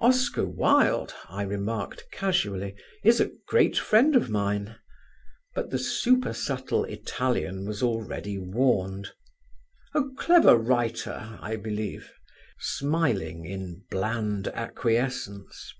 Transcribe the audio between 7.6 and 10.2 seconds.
was already warned. "A